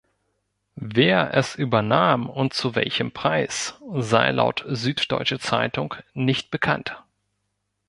[0.77, 7.03] Wer es übernahm und zu welchem Preis, sei laut Süddeutsche Zeitung nicht bekannt.